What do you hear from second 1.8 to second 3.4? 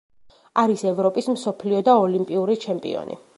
და ოლიმპიური ჩემპიონი.